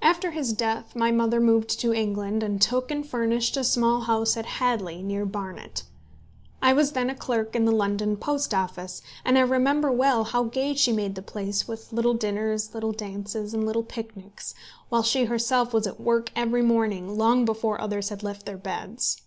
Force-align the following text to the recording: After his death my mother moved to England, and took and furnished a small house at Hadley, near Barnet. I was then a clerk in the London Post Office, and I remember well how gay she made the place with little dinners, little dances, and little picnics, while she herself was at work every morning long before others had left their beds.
After 0.00 0.30
his 0.30 0.52
death 0.52 0.94
my 0.94 1.10
mother 1.10 1.40
moved 1.40 1.80
to 1.80 1.92
England, 1.92 2.44
and 2.44 2.62
took 2.62 2.92
and 2.92 3.04
furnished 3.04 3.56
a 3.56 3.64
small 3.64 4.02
house 4.02 4.36
at 4.36 4.46
Hadley, 4.46 5.02
near 5.02 5.26
Barnet. 5.26 5.82
I 6.62 6.72
was 6.74 6.92
then 6.92 7.10
a 7.10 7.16
clerk 7.16 7.56
in 7.56 7.64
the 7.64 7.72
London 7.72 8.16
Post 8.16 8.54
Office, 8.54 9.02
and 9.24 9.36
I 9.36 9.40
remember 9.40 9.90
well 9.90 10.22
how 10.22 10.44
gay 10.44 10.74
she 10.74 10.92
made 10.92 11.16
the 11.16 11.22
place 11.22 11.66
with 11.66 11.92
little 11.92 12.14
dinners, 12.14 12.72
little 12.72 12.92
dances, 12.92 13.52
and 13.52 13.66
little 13.66 13.82
picnics, 13.82 14.54
while 14.90 15.02
she 15.02 15.24
herself 15.24 15.74
was 15.74 15.88
at 15.88 16.00
work 16.00 16.30
every 16.36 16.62
morning 16.62 17.18
long 17.18 17.44
before 17.44 17.80
others 17.80 18.10
had 18.10 18.22
left 18.22 18.46
their 18.46 18.58
beds. 18.58 19.20